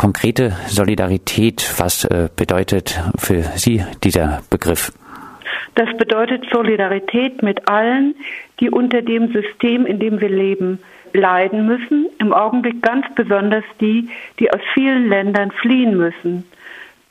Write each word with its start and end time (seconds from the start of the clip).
konkrete 0.00 0.56
Solidarität. 0.66 1.74
Was 1.76 2.06
äh, 2.06 2.30
bedeutet 2.34 2.98
für 3.18 3.42
Sie 3.56 3.84
dieser 4.02 4.40
Begriff? 4.48 4.92
Das 5.74 5.94
bedeutet 5.98 6.46
Solidarität 6.50 7.42
mit 7.42 7.68
allen, 7.68 8.14
die 8.60 8.70
unter 8.70 9.02
dem 9.02 9.30
System, 9.30 9.84
in 9.84 9.98
dem 9.98 10.18
wir 10.22 10.30
leben, 10.30 10.78
leiden 11.12 11.66
müssen. 11.66 12.06
Im 12.18 12.32
Augenblick 12.32 12.80
ganz 12.80 13.04
besonders 13.14 13.64
die, 13.78 14.08
die 14.38 14.50
aus 14.50 14.60
vielen 14.72 15.10
Ländern 15.10 15.50
fliehen 15.50 15.98
müssen. 15.98 16.44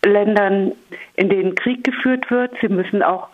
Ländern, 0.03 0.71
in 1.15 1.29
denen 1.29 1.53
Krieg 1.53 1.83
geführt 1.83 2.31
wird. 2.31 2.53
Sie 2.59 2.69
müssen 2.69 3.03
auch 3.03 3.27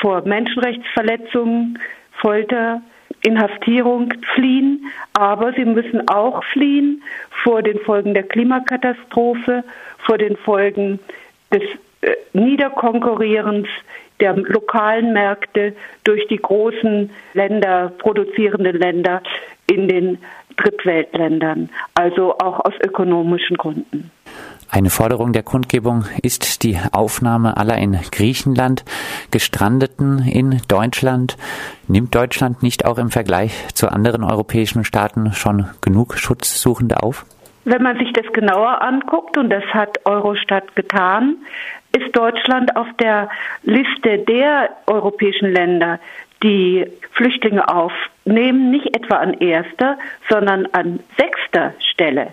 vor 0.00 0.22
Menschenrechtsverletzungen, 0.24 1.80
Folter, 2.12 2.80
Inhaftierung 3.24 4.12
fliehen, 4.34 4.86
aber 5.14 5.52
sie 5.54 5.64
müssen 5.64 6.08
auch 6.08 6.44
fliehen 6.52 7.02
vor 7.44 7.62
den 7.62 7.78
Folgen 7.80 8.14
der 8.14 8.24
Klimakatastrophe, 8.24 9.62
vor 9.98 10.18
den 10.18 10.36
Folgen 10.36 10.98
des 11.52 11.62
äh, 12.00 12.16
Niederkonkurrierens 12.32 13.68
der 14.20 14.34
lokalen 14.36 15.12
Märkte 15.12 15.74
durch 16.04 16.26
die 16.28 16.38
großen 16.38 17.10
Länder, 17.34 17.92
produzierenden 17.98 18.78
Länder 18.78 19.22
in 19.66 19.88
den 19.88 20.18
Drittweltländern, 20.56 21.68
also 21.94 22.38
auch 22.38 22.60
aus 22.64 22.74
ökonomischen 22.82 23.56
Gründen. 23.56 24.10
Eine 24.74 24.90
Forderung 24.90 25.32
der 25.32 25.44
Kundgebung 25.44 26.04
ist 26.20 26.64
die 26.64 26.76
Aufnahme 26.90 27.56
aller 27.56 27.78
in 27.78 27.96
Griechenland 28.10 28.84
Gestrandeten 29.30 30.26
in 30.26 30.62
Deutschland. 30.66 31.36
Nimmt 31.86 32.12
Deutschland 32.12 32.60
nicht 32.64 32.84
auch 32.84 32.98
im 32.98 33.12
Vergleich 33.12 33.68
zu 33.74 33.88
anderen 33.88 34.24
europäischen 34.24 34.84
Staaten 34.84 35.32
schon 35.32 35.68
genug 35.80 36.18
Schutzsuchende 36.18 37.04
auf? 37.04 37.24
Wenn 37.64 37.84
man 37.84 37.98
sich 37.98 38.12
das 38.14 38.26
genauer 38.32 38.82
anguckt, 38.82 39.38
und 39.38 39.50
das 39.50 39.62
hat 39.66 40.04
Eurostat 40.06 40.74
getan, 40.74 41.36
ist 41.96 42.16
Deutschland 42.16 42.74
auf 42.74 42.88
der 42.98 43.30
Liste 43.62 44.18
der 44.26 44.70
europäischen 44.88 45.52
Länder, 45.52 46.00
die 46.42 46.84
Flüchtlinge 47.12 47.68
aufnehmen, 47.68 48.72
nicht 48.72 48.96
etwa 48.96 49.18
an 49.18 49.34
erster, 49.34 49.98
sondern 50.28 50.66
an 50.72 50.98
sechster 51.16 51.74
Stelle, 51.78 52.32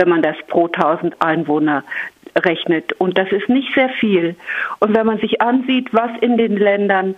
wenn 0.00 0.08
man 0.08 0.22
das 0.22 0.36
pro 0.48 0.66
1000 0.66 1.20
Einwohner 1.20 1.84
rechnet. 2.36 2.92
Und 2.94 3.18
das 3.18 3.30
ist 3.32 3.48
nicht 3.48 3.74
sehr 3.74 3.90
viel. 3.90 4.34
Und 4.78 4.96
wenn 4.96 5.06
man 5.06 5.18
sich 5.18 5.42
ansieht, 5.42 5.92
was 5.92 6.10
in 6.20 6.38
den 6.38 6.56
Ländern 6.56 7.16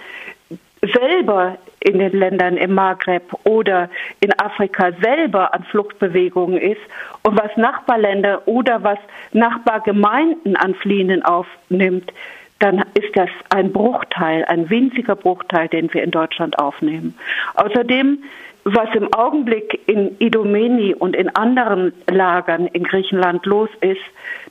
selber 0.83 1.59
in 1.79 1.99
den 1.99 2.13
Ländern 2.13 2.57
im 2.57 2.75
Maghreb 2.75 3.23
oder 3.45 3.89
in 4.21 4.33
Afrika 4.39 4.93
selber 5.01 5.55
an 5.55 5.65
Fluchtbewegungen 5.65 6.59
ist 6.59 6.81
und 7.23 7.39
was 7.39 7.57
Nachbarländer 7.57 8.47
oder 8.47 8.83
was 8.83 8.99
Nachbargemeinden 9.33 10.57
an 10.57 10.75
Fliehenden 10.75 11.23
aufnimmt, 11.23 12.13
dann 12.61 12.85
ist 12.95 13.17
das 13.17 13.31
ein 13.51 13.73
Bruchteil, 13.73 14.45
ein 14.45 14.71
winziger 14.71 15.17
Bruchteil, 15.17 15.69
den 15.69 15.93
wir 15.93 16.03
in 16.03 16.13
Deutschland 16.13 16.59
aufnehmen. 16.59 17.15
Außerdem, 17.55 18.23
was 18.65 18.95
im 18.95 19.13
Augenblick 19.13 19.81
in 19.87 20.17
Idomeni 20.19 20.95
und 20.95 21.17
in 21.17 21.35
anderen 21.35 21.93
Lagern 22.09 22.67
in 22.69 22.85
Griechenland 22.85 23.45
los 23.47 23.69
ist, 23.81 24.01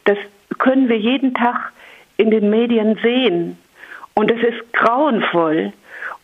das 0.06 0.18
können 0.58 0.90
wir 0.90 0.98
jeden 0.98 1.34
Tag 1.34 1.72
in 2.18 2.30
den 2.30 2.50
Medien 2.50 2.98
sehen. 3.02 3.58
Und 4.14 4.30
es 4.32 4.42
ist 4.44 4.74
grauenvoll. 4.74 5.74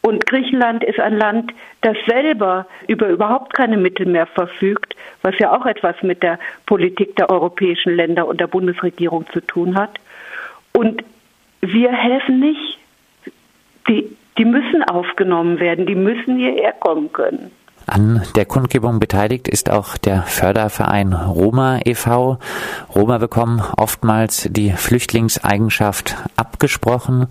Und 0.02 0.26
Griechenland 0.26 0.84
ist 0.84 1.00
ein 1.00 1.18
Land, 1.18 1.52
das 1.82 1.98
selber 2.08 2.68
über 2.88 3.08
überhaupt 3.08 3.54
keine 3.54 3.78
Mittel 3.78 4.06
mehr 4.06 4.28
verfügt, 4.28 4.96
was 5.22 5.38
ja 5.40 5.58
auch 5.58 5.66
etwas 5.66 5.96
mit 6.04 6.24
der 6.24 6.40
Politik 6.66 7.16
der 7.16 7.30
europäischen 7.30 7.96
Länder 7.96 8.28
und 8.28 8.40
der 8.40 8.48
Bundesregierung 8.48 9.26
zu 9.34 9.42
tun 9.42 9.78
hat. 9.78 10.00
Und 10.74 11.04
wir 11.62 11.92
helfen 11.92 12.40
nicht. 12.40 12.78
Die, 13.88 14.16
die 14.38 14.46
müssen 14.46 14.84
aufgenommen 14.84 15.60
werden, 15.60 15.86
die 15.86 15.96
müssen 15.96 16.38
hierher 16.38 16.74
kommen 16.74 17.12
können. 17.12 17.52
An 17.90 18.22
der 18.36 18.44
Kundgebung 18.44 19.00
beteiligt 19.00 19.48
ist 19.48 19.72
auch 19.72 19.98
der 19.98 20.24
Förderverein 20.24 21.14
Roma 21.14 21.80
e.V. 21.86 22.38
Roma 22.94 23.18
bekommen 23.18 23.62
oftmals 23.78 24.50
die 24.52 24.72
Flüchtlingseigenschaft 24.72 26.18
abgesprochen. 26.36 27.28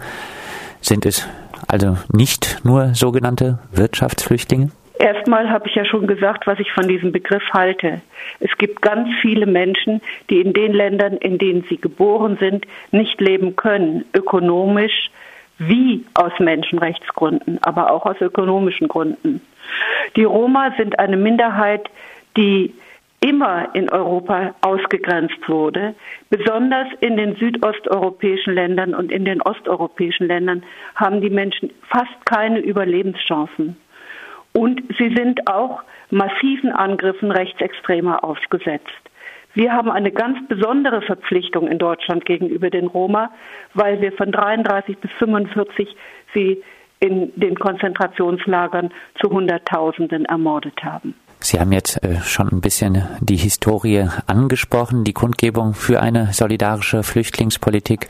Sind 0.81 1.05
es 1.05 1.28
also 1.69 1.99
nicht 2.11 2.61
nur 2.65 2.94
sogenannte 2.94 3.59
Wirtschaftsflüchtlinge? 3.71 4.71
Erstmal 4.99 5.50
habe 5.50 5.69
ich 5.69 5.75
ja 5.75 5.84
schon 5.84 6.06
gesagt, 6.06 6.47
was 6.47 6.59
ich 6.59 6.73
von 6.73 6.88
diesem 6.88 7.12
Begriff 7.12 7.44
halte. 7.53 8.00
Es 8.41 8.56
gibt 8.56 8.81
ganz 8.81 9.11
viele 9.21 9.44
Menschen, 9.44 10.00
die 10.31 10.41
in 10.41 10.55
den 10.55 10.73
Ländern, 10.73 11.19
in 11.19 11.37
denen 11.37 11.67
sie 11.69 11.77
geboren 11.77 12.38
sind, 12.41 12.67
nicht 12.93 13.21
leben 13.21 13.56
können, 13.56 14.06
ökonomisch 14.15 15.11
wie 15.59 16.05
aus 16.15 16.33
Menschenrechtsgründen, 16.39 17.59
aber 17.62 17.91
auch 17.91 18.06
aus 18.06 18.21
ökonomischen 18.21 18.89
Gründen. 18.89 19.41
Die 20.15 20.25
Roma 20.25 20.72
sind 20.77 20.99
eine 20.99 21.17
Minderheit, 21.17 21.89
die 22.37 22.75
immer 23.21 23.75
in 23.75 23.89
Europa 23.91 24.55
ausgegrenzt 24.61 25.49
wurde. 25.49 25.94
Besonders 26.31 26.87
in 27.00 27.17
den 27.17 27.37
südosteuropäischen 27.37 28.55
Ländern 28.55 28.94
und 28.94 29.11
in 29.11 29.25
den 29.25 29.41
osteuropäischen 29.43 30.27
Ländern 30.27 30.62
haben 30.94 31.21
die 31.21 31.31
Menschen 31.31 31.71
fast 31.88 32.27
keine 32.27 32.61
Überlebenschancen. 32.61 33.77
Und 34.53 34.83
sie 34.99 35.15
sind 35.15 35.50
auch 35.50 35.83
massiven 36.11 36.73
Angriffen 36.73 37.31
Rechtsextremer 37.31 38.23
ausgesetzt. 38.23 39.06
Wir 39.56 39.72
haben 39.72 39.91
eine 39.91 40.12
ganz 40.12 40.37
besondere 40.49 41.00
Verpflichtung 41.00 41.67
in 41.67 41.78
Deutschland 41.78 42.27
gegenüber 42.27 42.69
den 42.69 42.89
Roma, 42.89 43.31
weil 43.72 44.03
wir 44.03 44.12
von 44.12 44.31
33 44.31 44.99
bis 44.99 45.11
45 45.12 45.97
sie 46.34 46.62
in 47.00 47.33
den 47.37 47.59
Konzentrationslagern 47.59 48.91
zu 49.19 49.31
Hunderttausenden 49.31 50.27
ermordet 50.27 50.84
haben. 50.84 51.15
Sie 51.46 51.60
haben 51.60 51.70
jetzt 51.70 52.02
äh, 52.02 52.20
schon 52.22 52.48
ein 52.48 52.60
bisschen 52.60 53.04
die 53.20 53.36
Historie 53.36 54.08
angesprochen. 54.26 55.04
Die 55.04 55.12
Kundgebung 55.12 55.74
für 55.74 56.00
eine 56.00 56.32
solidarische 56.32 57.04
Flüchtlingspolitik 57.04 58.08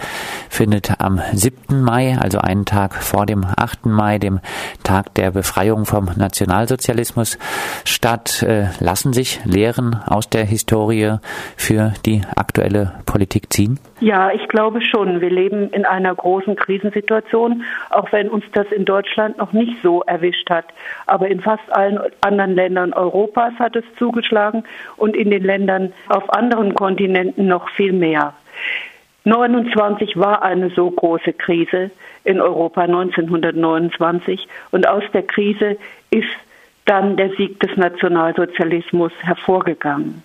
findet 0.49 1.03
am 1.03 1.21
7. 1.35 1.83
Mai, 1.83 2.17
also 2.19 2.39
einen 2.39 2.65
Tag 2.65 2.95
vor 2.95 3.27
dem 3.27 3.45
8. 3.45 3.85
Mai, 3.85 4.19
dem 4.19 4.41
Tag 4.85 5.13
der 5.17 5.33
Befreiung 5.33 5.85
vom 5.85 6.09
Nationalsozialismus 6.17 7.37
statt. 7.85 8.43
Äh, 8.43 8.69
lassen 8.81 9.13
sich 9.13 9.41
Lehren 9.45 9.95
aus 9.95 10.31
der 10.31 10.47
Historie 10.47 11.19
für 11.59 11.93
die 12.07 12.23
aktuelle 12.37 12.95
Politik 13.05 13.53
ziehen? 13.53 13.79
Ja, 14.01 14.31
ich 14.31 14.47
glaube 14.49 14.83
schon. 14.83 15.23
Wir 15.23 15.31
leben 15.31 15.71
in 15.71 15.87
einer 15.87 16.15
großen 16.15 16.55
Krisensituation, 16.57 17.65
auch 17.89 18.13
wenn 18.13 18.29
uns 18.29 18.45
das 18.53 18.71
in 18.71 18.85
Deutschland 18.85 19.39
noch 19.39 19.53
nicht 19.53 19.75
so 19.83 20.03
erwischt 20.03 20.51
hat. 20.51 20.67
Aber 21.07 21.29
in 21.29 21.41
fast 21.41 21.73
allen 21.73 21.99
anderen 22.21 22.55
Ländern 22.55 22.93
Europas 22.93 23.55
hat 23.59 23.75
es 23.75 23.85
zugeschlagen 23.99 24.65
und 24.97 25.17
in 25.17 25.31
den 25.31 25.43
Ländern 25.43 25.95
auf 26.09 26.31
anderen 26.31 26.75
Kontinenten 26.75 27.47
noch 27.47 27.71
viel 27.71 27.93
mehr. 27.93 28.35
29 29.25 30.17
war 30.19 30.43
eine 30.43 30.71
so 30.71 30.91
große 30.91 31.33
Krise 31.33 31.91
in 32.25 32.41
Europa 32.41 32.83
1929 32.83 34.47
und 34.73 34.87
aus 34.87 35.03
der 35.15 35.23
Krise 35.23 35.79
ist 36.11 36.29
dann 36.85 37.17
der 37.17 37.31
Sieg 37.31 37.59
des 37.61 37.77
Nationalsozialismus 37.77 39.13
hervorgegangen. 39.21 40.23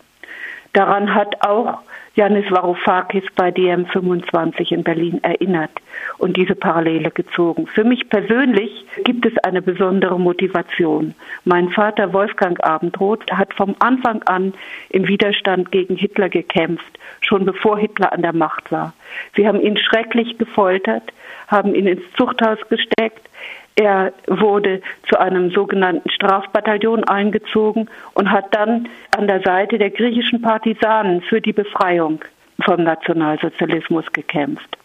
Daran 0.73 1.15
hat 1.15 1.35
auch 1.43 1.79
Janis 2.15 2.51
Varoufakis 2.51 3.23
bei 3.35 3.49
DM25 3.49 4.73
in 4.73 4.83
Berlin 4.83 5.23
erinnert 5.23 5.71
und 6.17 6.35
diese 6.35 6.55
Parallele 6.55 7.09
gezogen. 7.09 7.67
Für 7.67 7.85
mich 7.85 8.09
persönlich 8.09 8.85
gibt 9.05 9.25
es 9.25 9.37
eine 9.39 9.61
besondere 9.61 10.19
Motivation. 10.19 11.15
Mein 11.45 11.69
Vater 11.69 12.11
Wolfgang 12.11 12.61
Abendroth 12.63 13.31
hat 13.31 13.53
vom 13.53 13.75
Anfang 13.79 14.21
an 14.23 14.53
im 14.89 15.07
Widerstand 15.07 15.71
gegen 15.71 15.95
Hitler 15.95 16.27
gekämpft, 16.27 16.99
schon 17.21 17.45
bevor 17.45 17.77
Hitler 17.77 18.11
an 18.11 18.23
der 18.23 18.33
Macht 18.33 18.71
war. 18.73 18.93
Sie 19.37 19.47
haben 19.47 19.61
ihn 19.61 19.77
schrecklich 19.77 20.37
gefoltert, 20.37 21.13
haben 21.47 21.73
ihn 21.73 21.87
ins 21.87 22.03
Zuchthaus 22.17 22.59
gesteckt, 22.69 23.29
er 23.75 24.13
wurde 24.27 24.81
zu 25.09 25.19
einem 25.19 25.51
sogenannten 25.51 26.09
Strafbataillon 26.09 27.03
eingezogen 27.05 27.89
und 28.13 28.31
hat 28.31 28.53
dann 28.53 28.89
an 29.17 29.27
der 29.27 29.41
Seite 29.41 29.77
der 29.77 29.89
griechischen 29.89 30.41
Partisanen 30.41 31.21
für 31.21 31.41
die 31.41 31.53
Befreiung 31.53 32.21
vom 32.63 32.83
Nationalsozialismus 32.83 34.05
gekämpft. 34.13 34.77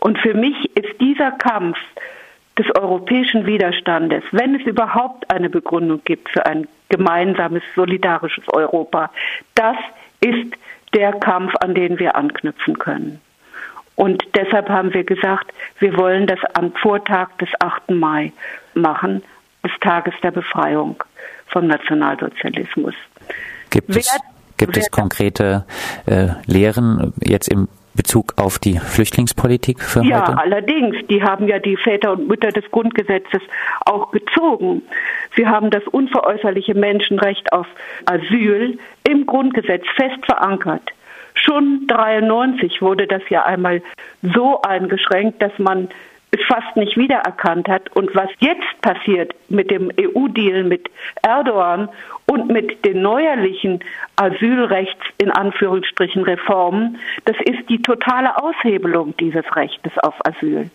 Und 0.00 0.18
für 0.18 0.34
mich 0.34 0.56
ist 0.76 1.00
dieser 1.00 1.32
Kampf 1.32 1.78
des 2.58 2.66
europäischen 2.76 3.46
Widerstandes, 3.46 4.24
wenn 4.32 4.54
es 4.54 4.62
überhaupt 4.66 5.30
eine 5.30 5.48
Begründung 5.48 6.00
gibt 6.04 6.28
für 6.28 6.44
ein 6.44 6.66
gemeinsames, 6.88 7.62
solidarisches 7.74 8.44
Europa, 8.48 9.10
das 9.54 9.76
ist 10.20 10.54
der 10.94 11.12
Kampf, 11.12 11.54
an 11.60 11.74
den 11.74 11.98
wir 11.98 12.16
anknüpfen 12.16 12.78
können. 12.78 13.20
Und 13.94 14.22
deshalb 14.34 14.68
haben 14.68 14.94
wir 14.94 15.04
gesagt, 15.04 15.52
wir 15.78 15.96
wollen 15.96 16.26
das 16.26 16.38
am 16.54 16.72
Vortag 16.72 17.28
des 17.40 17.48
8. 17.60 17.90
Mai 17.90 18.32
machen, 18.74 19.22
des 19.64 19.72
Tages 19.80 20.14
der 20.22 20.30
Befreiung 20.30 21.02
vom 21.46 21.66
Nationalsozialismus. 21.66 22.94
Gibt 23.70 23.94
es, 23.94 24.18
Gibt 24.56 24.76
es 24.76 24.90
konkrete 24.90 25.64
äh, 26.06 26.28
Lehren 26.46 27.12
jetzt 27.22 27.48
im 27.48 27.68
Bezug 27.94 28.34
auf 28.36 28.58
die 28.58 28.78
Flüchtlingspolitik 28.78 29.82
für 29.82 30.02
ja, 30.02 30.20
heute? 30.20 30.32
Ja, 30.32 30.38
allerdings. 30.38 30.96
Die 31.08 31.22
haben 31.22 31.46
ja 31.46 31.58
die 31.58 31.76
Väter 31.76 32.12
und 32.12 32.26
Mütter 32.26 32.50
des 32.50 32.64
Grundgesetzes 32.70 33.42
auch 33.84 34.10
gezogen. 34.12 34.82
Sie 35.36 35.46
haben 35.46 35.70
das 35.70 35.82
unveräußerliche 35.90 36.74
Menschenrecht 36.74 37.52
auf 37.52 37.66
Asyl 38.06 38.78
im 39.08 39.26
Grundgesetz 39.26 39.84
fest 39.94 40.24
verankert. 40.24 40.92
Schon 41.34 41.86
93 41.86 42.82
wurde 42.82 43.06
das 43.06 43.22
ja 43.28 43.44
einmal 43.44 43.82
so 44.22 44.60
eingeschränkt, 44.62 45.42
dass 45.42 45.56
man 45.58 45.88
es 46.32 46.40
fast 46.46 46.76
nicht 46.76 46.96
wiedererkannt 46.96 47.68
hat. 47.68 47.94
Und 47.94 48.14
was 48.14 48.30
jetzt 48.40 48.80
passiert 48.80 49.34
mit 49.48 49.70
dem 49.70 49.92
EU-Deal 50.00 50.64
mit 50.64 50.90
Erdogan 51.22 51.88
und 52.26 52.48
mit 52.48 52.84
den 52.86 53.02
neuerlichen 53.02 53.80
Asylrechts 54.16 55.04
in 55.18 55.30
Anführungsstrichen 55.30 56.22
Reformen, 56.22 56.98
das 57.26 57.36
ist 57.44 57.68
die 57.68 57.82
totale 57.82 58.42
Aushebelung 58.42 59.14
dieses 59.18 59.44
Rechtes 59.54 59.92
auf 59.98 60.14
Asyl. 60.26 60.70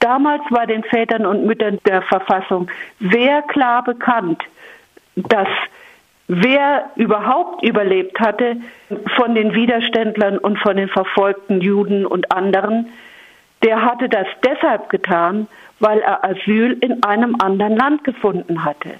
Damals 0.00 0.42
war 0.50 0.66
den 0.66 0.82
Vätern 0.82 1.26
und 1.26 1.44
Müttern 1.44 1.78
der 1.86 2.00
Verfassung 2.02 2.70
sehr 3.00 3.42
klar 3.42 3.84
bekannt, 3.84 4.42
dass 5.16 5.48
wer 6.28 6.90
überhaupt 6.96 7.62
überlebt 7.62 8.18
hatte 8.20 8.56
von 9.16 9.34
den 9.34 9.54
Widerständlern 9.54 10.38
und 10.38 10.58
von 10.58 10.76
den 10.76 10.88
verfolgten 10.88 11.60
Juden 11.60 12.06
und 12.06 12.32
anderen, 12.32 12.88
der 13.62 13.82
hatte 13.82 14.08
das 14.08 14.26
deshalb 14.44 14.88
getan, 14.88 15.48
weil 15.80 15.98
er 16.00 16.24
Asyl 16.24 16.76
in 16.80 17.02
einem 17.02 17.36
anderen 17.40 17.76
Land 17.76 18.04
gefunden 18.04 18.64
hatte. 18.64 18.94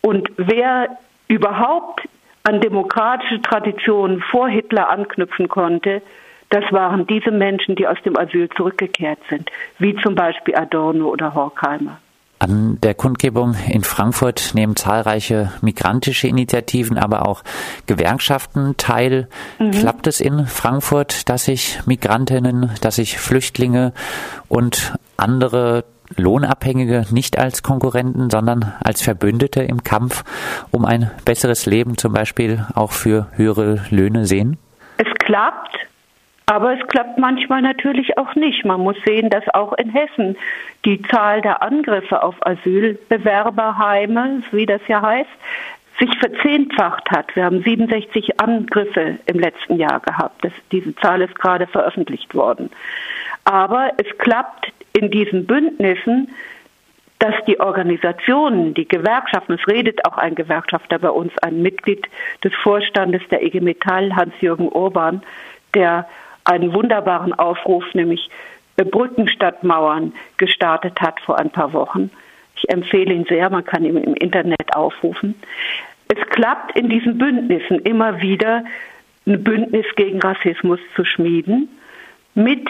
Und 0.00 0.30
wer 0.36 0.98
überhaupt 1.28 2.08
an 2.44 2.60
demokratische 2.60 3.42
Traditionen 3.42 4.20
vor 4.20 4.48
Hitler 4.48 4.88
anknüpfen 4.88 5.48
konnte, 5.48 6.02
das 6.50 6.64
waren 6.72 7.06
diese 7.06 7.30
Menschen, 7.30 7.76
die 7.76 7.86
aus 7.86 8.00
dem 8.04 8.16
Asyl 8.16 8.48
zurückgekehrt 8.56 9.18
sind, 9.28 9.50
wie 9.78 9.94
zum 9.96 10.14
Beispiel 10.14 10.54
Adorno 10.56 11.08
oder 11.08 11.34
Horkheimer. 11.34 11.98
An 12.40 12.78
der 12.80 12.94
Kundgebung 12.94 13.56
in 13.68 13.82
Frankfurt 13.82 14.54
nehmen 14.54 14.76
zahlreiche 14.76 15.52
migrantische 15.60 16.28
Initiativen, 16.28 16.96
aber 16.96 17.26
auch 17.26 17.42
Gewerkschaften 17.86 18.76
teil. 18.76 19.28
Mhm. 19.58 19.72
Klappt 19.72 20.06
es 20.06 20.20
in 20.20 20.46
Frankfurt, 20.46 21.28
dass 21.28 21.46
sich 21.46 21.80
Migrantinnen, 21.86 22.70
dass 22.80 22.96
sich 22.96 23.18
Flüchtlinge 23.18 23.92
und 24.48 24.94
andere 25.16 25.84
Lohnabhängige 26.16 27.06
nicht 27.10 27.38
als 27.38 27.62
Konkurrenten, 27.62 28.30
sondern 28.30 28.72
als 28.82 29.02
Verbündete 29.02 29.62
im 29.62 29.82
Kampf 29.82 30.24
um 30.70 30.84
ein 30.84 31.10
besseres 31.24 31.66
Leben, 31.66 31.98
zum 31.98 32.12
Beispiel 32.12 32.64
auch 32.74 32.92
für 32.92 33.26
höhere 33.32 33.84
Löhne 33.90 34.26
sehen? 34.26 34.58
Es 34.96 35.12
klappt, 35.18 35.76
aber 36.48 36.80
es 36.80 36.88
klappt 36.88 37.18
manchmal 37.18 37.60
natürlich 37.60 38.16
auch 38.16 38.34
nicht. 38.34 38.64
Man 38.64 38.80
muss 38.80 38.96
sehen, 39.04 39.28
dass 39.28 39.44
auch 39.52 39.74
in 39.74 39.90
Hessen 39.90 40.34
die 40.86 41.02
Zahl 41.02 41.42
der 41.42 41.62
Angriffe 41.62 42.22
auf 42.22 42.36
Asylbewerberheime, 42.40 44.42
wie 44.52 44.64
das 44.64 44.80
ja 44.88 45.02
heißt, 45.02 45.28
sich 46.00 46.08
verzehnfacht 46.18 47.10
hat. 47.10 47.36
Wir 47.36 47.44
haben 47.44 47.62
67 47.62 48.40
Angriffe 48.40 49.18
im 49.26 49.38
letzten 49.38 49.76
Jahr 49.76 50.00
gehabt. 50.00 50.42
Das, 50.42 50.52
diese 50.72 50.96
Zahl 50.96 51.20
ist 51.20 51.38
gerade 51.38 51.66
veröffentlicht 51.66 52.34
worden. 52.34 52.70
Aber 53.44 53.92
es 53.98 54.16
klappt 54.16 54.72
in 54.94 55.10
diesen 55.10 55.46
Bündnissen, 55.46 56.30
dass 57.18 57.34
die 57.46 57.60
Organisationen, 57.60 58.72
die 58.72 58.88
Gewerkschaften, 58.88 59.52
es 59.52 59.68
redet 59.68 60.02
auch 60.06 60.16
ein 60.16 60.34
Gewerkschafter 60.34 60.98
bei 60.98 61.10
uns, 61.10 61.36
ein 61.42 61.60
Mitglied 61.60 62.06
des 62.42 62.54
Vorstandes 62.54 63.20
der 63.30 63.44
IG 63.44 63.60
Metall, 63.60 64.16
Hans-Jürgen 64.16 64.70
Urban, 64.70 65.20
der 65.74 66.08
einen 66.48 66.72
wunderbaren 66.72 67.32
Aufruf, 67.34 67.84
nämlich 67.94 68.28
Brücken 68.84 69.28
statt 69.28 69.64
Mauern, 69.64 70.12
gestartet 70.36 71.00
hat 71.00 71.20
vor 71.20 71.38
ein 71.38 71.50
paar 71.50 71.72
Wochen. 71.72 72.10
Ich 72.56 72.68
empfehle 72.70 73.12
ihn 73.12 73.24
sehr, 73.24 73.50
man 73.50 73.64
kann 73.64 73.84
ihn 73.84 73.96
im 73.96 74.14
Internet 74.14 74.74
aufrufen. 74.74 75.34
Es 76.08 76.18
klappt 76.30 76.76
in 76.76 76.88
diesen 76.88 77.18
Bündnissen 77.18 77.80
immer 77.80 78.20
wieder, 78.20 78.64
ein 79.26 79.44
Bündnis 79.44 79.86
gegen 79.96 80.20
Rassismus 80.20 80.80
zu 80.96 81.04
schmieden 81.04 81.68
mit 82.34 82.66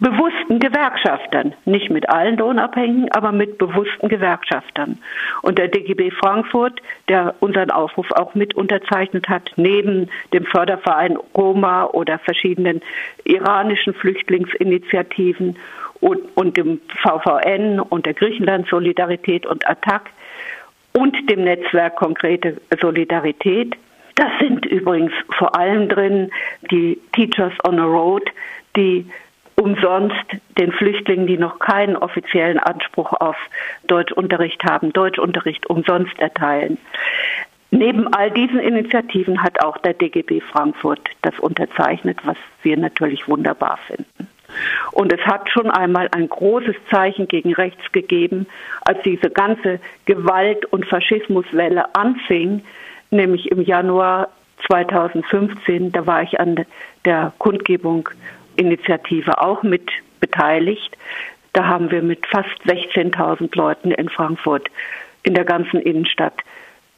bewussten 0.00 0.58
Gewerkschaftern, 0.58 1.54
nicht 1.66 1.90
mit 1.90 2.08
allen 2.08 2.38
Lohnabhängigen, 2.38 3.12
aber 3.12 3.32
mit 3.32 3.58
bewussten 3.58 4.08
Gewerkschaftern. 4.08 4.98
Und 5.42 5.58
der 5.58 5.68
DGB 5.68 6.10
Frankfurt, 6.10 6.80
der 7.08 7.34
unseren 7.40 7.70
Aufruf 7.70 8.10
auch 8.12 8.34
mit 8.34 8.54
unterzeichnet 8.54 9.28
hat, 9.28 9.52
neben 9.56 10.08
dem 10.32 10.44
Förderverein 10.46 11.18
Roma 11.36 11.84
oder 11.84 12.18
verschiedenen 12.18 12.80
iranischen 13.24 13.92
Flüchtlingsinitiativen 13.92 15.56
und, 16.00 16.20
und 16.34 16.56
dem 16.56 16.80
VVN 17.02 17.78
und 17.78 18.06
der 18.06 18.14
Griechenland 18.14 18.68
Solidarität 18.68 19.44
und 19.44 19.68
Attac 19.68 20.10
und 20.92 21.14
dem 21.28 21.44
Netzwerk 21.44 21.96
Konkrete 21.96 22.56
Solidarität. 22.80 23.76
Das 24.14 24.30
sind 24.40 24.64
übrigens 24.64 25.12
vor 25.38 25.54
allem 25.54 25.88
drin 25.88 26.30
die 26.70 26.98
Teachers 27.12 27.52
on 27.66 27.76
the 27.76 27.82
Road, 27.82 28.30
die 28.76 29.06
umsonst 29.60 30.24
den 30.58 30.72
Flüchtlingen, 30.72 31.26
die 31.26 31.36
noch 31.36 31.58
keinen 31.58 31.96
offiziellen 31.96 32.58
Anspruch 32.58 33.12
auf 33.12 33.36
Deutschunterricht 33.86 34.64
haben, 34.64 34.92
Deutschunterricht 34.92 35.68
umsonst 35.68 36.18
erteilen. 36.18 36.78
Neben 37.70 38.12
all 38.12 38.30
diesen 38.30 38.58
Initiativen 38.58 39.42
hat 39.42 39.62
auch 39.62 39.76
der 39.78 39.92
DGB 39.92 40.40
Frankfurt 40.40 41.10
das 41.22 41.38
unterzeichnet, 41.38 42.18
was 42.24 42.36
wir 42.62 42.76
natürlich 42.76 43.28
wunderbar 43.28 43.78
finden. 43.86 44.28
Und 44.92 45.12
es 45.12 45.20
hat 45.20 45.48
schon 45.50 45.70
einmal 45.70 46.08
ein 46.10 46.28
großes 46.28 46.74
Zeichen 46.90 47.28
gegen 47.28 47.52
rechts 47.52 47.92
gegeben, 47.92 48.46
als 48.80 49.00
diese 49.02 49.30
ganze 49.30 49.78
Gewalt- 50.06 50.66
und 50.66 50.86
Faschismuswelle 50.86 51.94
anfing, 51.94 52.62
nämlich 53.10 53.50
im 53.52 53.62
Januar 53.62 54.30
2015. 54.66 55.92
Da 55.92 56.06
war 56.06 56.22
ich 56.22 56.40
an 56.40 56.64
der 57.04 57.32
Kundgebung 57.38 58.08
Initiative 58.60 59.40
auch 59.40 59.62
mit 59.62 59.90
beteiligt. 60.20 60.96
Da 61.52 61.66
haben 61.66 61.90
wir 61.90 62.02
mit 62.02 62.26
fast 62.26 62.48
16.000 62.66 63.56
Leuten 63.56 63.90
in 63.90 64.08
Frankfurt 64.08 64.68
in 65.22 65.34
der 65.34 65.44
ganzen 65.44 65.80
Innenstadt 65.80 66.34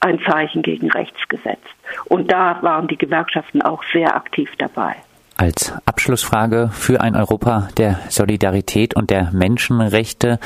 ein 0.01 0.21
Zeichen 0.29 0.63
gegen 0.63 0.91
rechts 0.91 1.29
gesetzt. 1.29 1.63
Und 2.07 2.31
da 2.31 2.59
waren 2.63 2.89
die 2.89 2.99
Gewerkschaften 2.99 3.63
auch 3.63 3.83
sehr 3.93 4.15
aktiv 4.17 4.51
dabei. 4.59 4.97
Als 5.37 5.73
Abschlussfrage 5.87 6.71
für 6.73 7.01
ein 7.01 7.17
Europa 7.17 7.69
der 7.79 7.99
Solidarität 8.09 8.95
und 8.95 9.11
der 9.11 9.31
Menschenrechte 9.33 10.39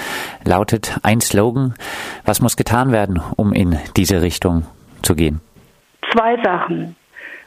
lautet 0.45 0.99
ein 1.02 1.21
Slogan. 1.21 1.75
Was 2.25 2.41
muss 2.41 2.57
getan 2.57 2.93
werden, 2.93 3.21
um 3.37 3.52
in 3.52 3.79
diese 3.97 4.23
Richtung 4.23 4.64
zu 5.02 5.14
gehen? 5.17 5.41
Zwei 6.12 6.41
Sachen. 6.43 6.97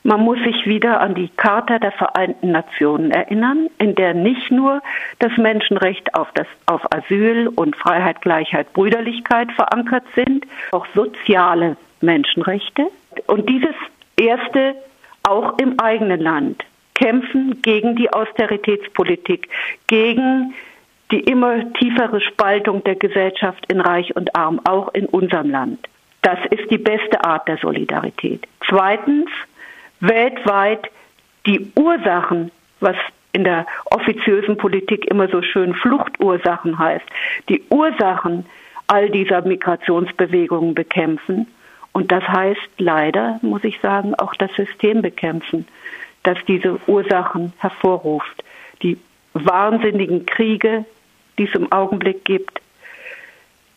Man 0.03 0.21
muss 0.21 0.39
sich 0.39 0.65
wieder 0.65 1.01
an 1.01 1.13
die 1.13 1.29
Charta 1.35 1.79
der 1.79 1.91
Vereinten 1.91 2.51
Nationen 2.51 3.11
erinnern, 3.11 3.69
in 3.79 3.95
der 3.95 4.13
nicht 4.13 4.49
nur 4.49 4.81
das 5.19 5.35
Menschenrecht 5.37 6.13
auf, 6.15 6.29
das, 6.33 6.47
auf 6.65 6.81
Asyl 6.93 7.47
und 7.47 7.75
Freiheit, 7.75 8.21
Gleichheit, 8.21 8.71
Brüderlichkeit 8.73 9.51
verankert 9.51 10.05
sind, 10.15 10.45
auch 10.71 10.85
soziale 10.95 11.75
Menschenrechte. 12.01 12.87
Und 13.27 13.49
dieses 13.49 13.75
erste 14.17 14.75
auch 15.23 15.57
im 15.59 15.79
eigenen 15.79 16.21
Land 16.21 16.63
kämpfen 16.95 17.61
gegen 17.61 17.95
die 17.95 18.11
Austeritätspolitik, 18.11 19.49
gegen 19.87 20.53
die 21.11 21.21
immer 21.21 21.71
tiefere 21.73 22.21
Spaltung 22.21 22.83
der 22.83 22.95
Gesellschaft 22.95 23.65
in 23.71 23.81
Reich 23.81 24.15
und 24.15 24.35
Arm, 24.35 24.61
auch 24.63 24.93
in 24.93 25.05
unserem 25.05 25.49
Land. 25.49 25.87
Das 26.21 26.39
ist 26.51 26.69
die 26.69 26.77
beste 26.77 27.23
Art 27.23 27.47
der 27.47 27.57
Solidarität. 27.57 28.45
Zweitens, 28.67 29.29
weltweit 29.99 30.89
die 31.45 31.71
Ursachen, 31.75 32.51
was 32.79 32.95
in 33.31 33.43
der 33.43 33.65
offiziösen 33.85 34.57
Politik 34.57 35.05
immer 35.05 35.27
so 35.27 35.41
schön 35.41 35.73
Fluchtursachen 35.73 36.79
heißt, 36.79 37.05
die 37.47 37.63
Ursachen 37.69 38.45
all 38.87 39.09
dieser 39.09 39.41
Migrationsbewegungen 39.41 40.73
bekämpfen. 40.73 41.47
Und 41.91 42.11
das 42.11 42.23
heißt 42.27 42.69
leider, 42.77 43.39
muss 43.41 43.63
ich 43.63 43.79
sagen, 43.81 44.15
auch 44.15 44.33
das 44.35 44.51
System 44.53 45.01
bekämpfen, 45.01 45.67
das 46.23 46.37
diese 46.47 46.79
Ursachen 46.87 47.53
hervorruft. 47.59 48.43
Die 48.81 48.97
wahnsinnigen 49.33 50.25
Kriege, 50.25 50.85
die 51.37 51.47
es 51.47 51.53
im 51.55 51.71
Augenblick 51.71 52.25
gibt, 52.25 52.61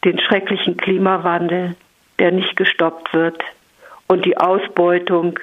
den 0.05 0.19
schrecklichen 0.19 0.77
Klimawandel, 0.77 1.77
der 2.19 2.33
nicht 2.33 2.57
gestoppt 2.57 3.13
wird, 3.13 3.43
und 4.09 4.25
die 4.25 4.37
Ausbeutung 4.37 5.39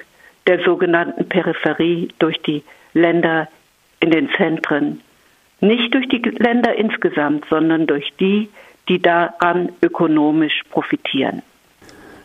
der 0.46 0.62
sogenannten 0.64 1.28
Peripherie 1.28 2.08
durch 2.18 2.40
die 2.42 2.62
Länder 2.94 3.48
in 4.00 4.10
den 4.10 4.30
Zentren. 4.36 5.00
Nicht 5.60 5.92
durch 5.94 6.08
die 6.08 6.18
Länder 6.18 6.74
insgesamt, 6.74 7.44
sondern 7.50 7.86
durch 7.86 8.12
die, 8.18 8.48
die 8.88 9.00
daran 9.00 9.70
ökonomisch 9.82 10.62
profitieren. 10.70 11.42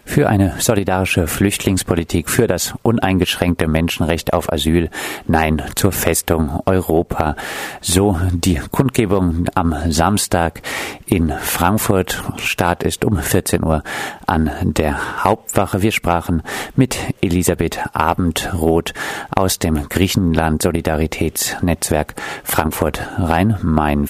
Für 0.05 0.29
eine 0.29 0.53
solidarische 0.59 1.27
Flüchtlingspolitik, 1.27 2.29
für 2.29 2.47
das 2.47 2.73
uneingeschränkte 2.83 3.67
Menschenrecht 3.67 4.33
auf 4.33 4.51
Asyl, 4.51 4.89
Nein 5.27 5.61
zur 5.75 5.91
Festung 5.91 6.61
Europa. 6.65 7.35
So 7.81 8.19
die 8.31 8.61
Kundgebung 8.71 9.47
am 9.55 9.75
Samstag 9.89 10.61
in 11.05 11.31
Frankfurt. 11.31 12.23
Start 12.37 12.83
ist 12.83 13.03
um 13.03 13.17
14 13.17 13.63
Uhr 13.63 13.83
an 14.27 14.51
der 14.61 15.23
Hauptwache. 15.23 15.81
Wir 15.81 15.91
sprachen 15.91 16.43
mit 16.75 16.97
Elisabeth 17.21 17.79
Abendroth 17.93 18.93
aus 19.31 19.59
dem 19.59 19.89
Griechenland 19.89 20.61
Solidaritätsnetzwerk 20.61 22.15
Frankfurt 22.43 23.01
Rhein-Main. 23.17 24.03